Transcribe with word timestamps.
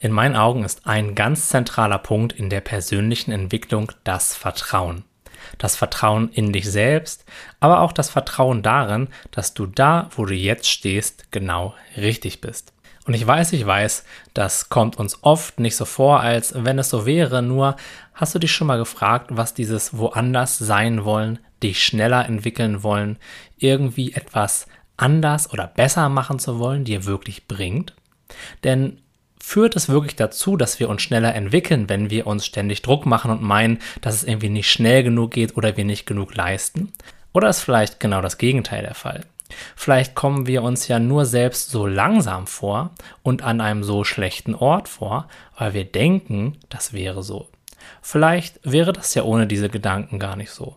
In 0.00 0.12
meinen 0.12 0.36
Augen 0.36 0.64
ist 0.64 0.86
ein 0.86 1.16
ganz 1.16 1.48
zentraler 1.48 1.98
Punkt 1.98 2.32
in 2.32 2.50
der 2.50 2.60
persönlichen 2.60 3.32
Entwicklung 3.32 3.90
das 4.04 4.36
Vertrauen. 4.36 5.04
Das 5.58 5.74
Vertrauen 5.74 6.30
in 6.30 6.52
dich 6.52 6.70
selbst, 6.70 7.24
aber 7.58 7.80
auch 7.80 7.92
das 7.92 8.08
Vertrauen 8.10 8.62
darin, 8.62 9.08
dass 9.32 9.54
du 9.54 9.66
da, 9.66 10.08
wo 10.14 10.24
du 10.24 10.34
jetzt 10.34 10.68
stehst, 10.68 11.32
genau 11.32 11.74
richtig 11.96 12.40
bist. 12.40 12.72
Und 13.06 13.14
ich 13.14 13.26
weiß, 13.26 13.52
ich 13.54 13.66
weiß, 13.66 14.04
das 14.34 14.68
kommt 14.68 14.98
uns 14.98 15.18
oft 15.22 15.58
nicht 15.58 15.74
so 15.74 15.84
vor, 15.84 16.20
als 16.20 16.52
wenn 16.54 16.78
es 16.78 16.90
so 16.90 17.06
wäre, 17.06 17.42
nur 17.42 17.76
hast 18.14 18.34
du 18.34 18.38
dich 18.38 18.52
schon 18.52 18.66
mal 18.66 18.78
gefragt, 18.78 19.30
was 19.32 19.54
dieses 19.54 19.96
woanders 19.96 20.58
sein 20.58 21.04
wollen, 21.04 21.38
dich 21.62 21.82
schneller 21.82 22.26
entwickeln 22.26 22.82
wollen, 22.82 23.18
irgendwie 23.56 24.12
etwas 24.12 24.66
anders 24.96 25.52
oder 25.52 25.66
besser 25.66 26.08
machen 26.08 26.38
zu 26.38 26.58
wollen, 26.58 26.84
dir 26.84 27.06
wirklich 27.06 27.48
bringt? 27.48 27.94
Denn 28.62 29.00
führt 29.48 29.76
es 29.76 29.88
wirklich 29.88 30.14
dazu, 30.14 30.58
dass 30.58 30.78
wir 30.78 30.90
uns 30.90 31.00
schneller 31.00 31.34
entwickeln, 31.34 31.88
wenn 31.88 32.10
wir 32.10 32.26
uns 32.26 32.44
ständig 32.44 32.82
Druck 32.82 33.06
machen 33.06 33.30
und 33.30 33.40
meinen, 33.40 33.78
dass 34.02 34.14
es 34.14 34.24
irgendwie 34.24 34.50
nicht 34.50 34.70
schnell 34.70 35.02
genug 35.02 35.30
geht 35.30 35.56
oder 35.56 35.74
wir 35.78 35.86
nicht 35.86 36.04
genug 36.04 36.34
leisten? 36.34 36.92
Oder 37.32 37.48
ist 37.48 37.62
vielleicht 37.62 37.98
genau 37.98 38.20
das 38.20 38.36
Gegenteil 38.36 38.82
der 38.82 38.94
Fall? 38.94 39.24
Vielleicht 39.74 40.14
kommen 40.14 40.46
wir 40.46 40.62
uns 40.62 40.86
ja 40.88 40.98
nur 40.98 41.24
selbst 41.24 41.70
so 41.70 41.86
langsam 41.86 42.46
vor 42.46 42.90
und 43.22 43.42
an 43.42 43.62
einem 43.62 43.84
so 43.84 44.04
schlechten 44.04 44.54
Ort 44.54 44.86
vor, 44.86 45.28
weil 45.56 45.72
wir 45.72 45.84
denken, 45.84 46.58
das 46.68 46.92
wäre 46.92 47.22
so. 47.22 47.48
Vielleicht 48.02 48.60
wäre 48.64 48.92
das 48.92 49.14
ja 49.14 49.22
ohne 49.22 49.46
diese 49.46 49.70
Gedanken 49.70 50.18
gar 50.18 50.36
nicht 50.36 50.50
so. 50.50 50.76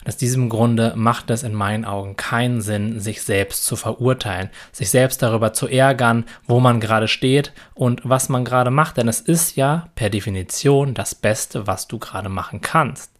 Und 0.00 0.08
aus 0.08 0.16
diesem 0.16 0.48
Grunde 0.48 0.92
macht 0.96 1.30
es 1.30 1.42
in 1.42 1.54
meinen 1.54 1.84
Augen 1.84 2.16
keinen 2.16 2.60
Sinn, 2.60 3.00
sich 3.00 3.22
selbst 3.22 3.64
zu 3.64 3.76
verurteilen, 3.76 4.50
sich 4.72 4.90
selbst 4.90 5.22
darüber 5.22 5.52
zu 5.52 5.68
ärgern, 5.68 6.24
wo 6.46 6.60
man 6.60 6.80
gerade 6.80 7.08
steht 7.08 7.52
und 7.74 8.00
was 8.04 8.28
man 8.28 8.44
gerade 8.44 8.70
macht, 8.70 8.96
denn 8.96 9.08
es 9.08 9.20
ist 9.20 9.56
ja 9.56 9.88
per 9.94 10.10
Definition 10.10 10.94
das 10.94 11.14
Beste, 11.14 11.66
was 11.66 11.88
du 11.88 11.98
gerade 11.98 12.28
machen 12.28 12.60
kannst. 12.60 13.12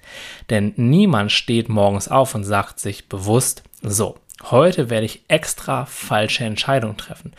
Denn 0.51 0.73
niemand 0.77 1.33
steht 1.33 1.69
morgens 1.69 2.09
auf 2.09 2.35
und 2.35 2.45
sagt 2.45 2.81
sich 2.81 3.09
bewusst, 3.09 3.63
so, 3.83 4.17
Heute 4.45 4.89
werde 4.89 5.05
ich 5.05 5.25
extra 5.27 5.85
falsche 5.85 6.45
Entscheidungen 6.45 6.97
treffen. 6.97 7.33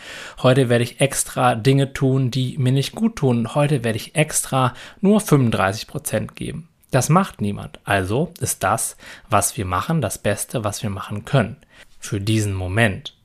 Heute 0.44 0.68
werde 0.68 0.84
ich 0.84 1.00
extra 1.00 1.56
Dinge 1.56 1.94
tun, 1.94 2.30
die 2.30 2.58
mir 2.58 2.74
nicht 2.74 2.94
gut 2.94 3.16
tun. 3.16 3.56
Heute 3.56 3.86
werde 3.86 3.96
ich 3.96 4.16
extra 4.16 4.74
nur 5.00 5.22
35 5.22 5.88
Prozent 5.88 6.36
geben. 6.36 6.69
Das 6.92 7.10
macht 7.10 7.40
niemand. 7.40 7.80
Also 7.84 8.34
ist 8.40 8.64
das, 8.64 8.98
was 9.30 9.58
wir 9.58 9.66
machen, 9.66 10.02
das 10.02 10.18
Beste, 10.18 10.64
was 10.64 10.82
wir 10.82 10.90
machen 10.90 11.26
können. 11.26 11.58
Für 12.00 12.20
diesen 12.20 12.54
Moment. 12.54 13.16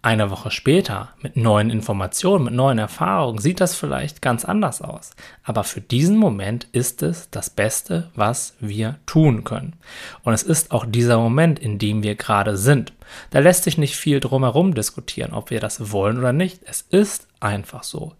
Eine 0.00 0.30
Woche 0.30 0.50
später, 0.50 1.14
mit 1.22 1.34
neuen 1.34 1.70
Informationen, 1.70 2.44
mit 2.44 2.52
neuen 2.52 2.76
Erfahrungen, 2.76 3.38
sieht 3.38 3.60
das 3.62 3.74
vielleicht 3.74 4.20
ganz 4.20 4.44
anders 4.44 4.82
aus. 4.82 5.12
Aber 5.44 5.64
für 5.64 5.80
diesen 5.80 6.18
Moment 6.18 6.64
ist 6.72 7.02
es 7.02 7.30
das 7.30 7.48
Beste, 7.48 8.10
was 8.14 8.54
wir 8.60 8.98
tun 9.06 9.44
können. 9.44 9.76
Und 10.22 10.34
es 10.34 10.42
ist 10.42 10.72
auch 10.72 10.84
dieser 10.84 11.18
Moment, 11.18 11.58
in 11.58 11.78
dem 11.78 12.02
wir 12.02 12.16
gerade 12.16 12.58
sind. 12.58 12.92
Da 13.30 13.38
lässt 13.38 13.64
sich 13.64 13.78
nicht 13.78 13.96
viel 13.96 14.20
drumherum 14.20 14.74
diskutieren, 14.74 15.32
ob 15.32 15.48
wir 15.48 15.60
das 15.60 15.90
wollen 15.90 16.18
oder 16.18 16.34
nicht. 16.34 16.60
Es 16.66 16.82
ist 16.82 17.26
einfach 17.44 17.84
so. 17.84 18.14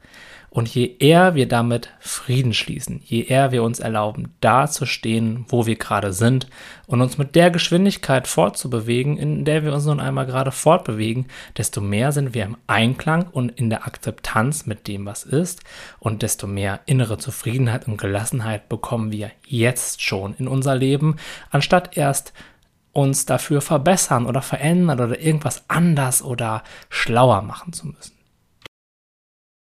Und 0.55 0.69
je 0.69 0.99
eher 1.01 1.35
wir 1.35 1.49
damit 1.49 1.91
Frieden 1.99 2.55
schließen, 2.55 3.01
je 3.05 3.23
eher 3.25 3.51
wir 3.51 3.65
uns 3.65 3.81
erlauben, 3.81 4.33
da 4.41 4.69
zu 4.69 4.87
stehen, 4.87 5.47
wo 5.49 5.67
wir 5.67 5.75
gerade 5.75 6.13
sind 6.13 6.47
und 6.87 7.01
uns 7.01 7.19
mit 7.19 7.35
der 7.35 7.51
Geschwindigkeit 7.51 8.29
fortzubewegen, 8.29 9.17
in 9.17 9.45
der 9.45 9.65
wir 9.65 9.75
uns 9.75 9.85
nun 9.85 9.99
einmal 9.99 10.27
gerade 10.27 10.53
fortbewegen, 10.53 11.27
desto 11.59 11.81
mehr 11.81 12.13
sind 12.13 12.35
wir 12.35 12.45
im 12.45 12.57
Einklang 12.69 13.27
und 13.33 13.51
in 13.59 13.69
der 13.69 13.85
Akzeptanz 13.85 14.65
mit 14.65 14.87
dem, 14.87 15.07
was 15.07 15.25
ist 15.25 15.65
und 15.99 16.23
desto 16.23 16.47
mehr 16.47 16.79
innere 16.87 17.19
Zufriedenheit 17.19 17.89
und 17.89 17.97
Gelassenheit 18.01 18.69
bekommen 18.69 19.11
wir 19.11 19.33
jetzt 19.45 20.03
schon 20.03 20.35
in 20.35 20.47
unser 20.47 20.77
Leben, 20.77 21.17
anstatt 21.51 21.97
erst 21.97 22.33
uns 22.93 23.27
dafür 23.27 23.61
verbessern 23.61 24.25
oder 24.25 24.41
verändern 24.41 25.01
oder 25.01 25.19
irgendwas 25.19 25.65
anders 25.67 26.23
oder 26.23 26.63
schlauer 26.91 27.43
machen 27.43 27.73
zu 27.73 27.89
müssen. 27.89 28.14